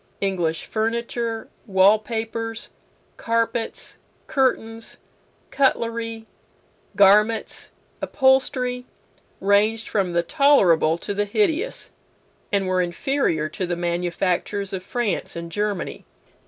[0.19, 2.71] English furniture, wall papers,
[3.17, 4.97] carpets, curtains,
[5.51, 6.25] cutlery,
[6.95, 7.69] garments,
[8.01, 8.87] upholstery,
[9.39, 11.91] ranged from the tolerable to the hideous,
[12.51, 16.03] and were inferior to the manufactures of France and Germany.